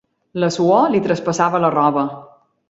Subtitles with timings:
[0.43, 2.07] La suor li traspassava la roba.